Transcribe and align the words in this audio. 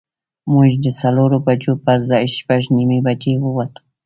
موږ 0.51 0.69
د 0.83 0.87
څلورو 0.99 1.37
بجو 1.45 1.73
پر 1.85 1.97
ځای 2.09 2.23
شپږ 2.37 2.61
نیمې 2.75 2.99
بجې 3.05 3.33
ووتو. 3.39 3.81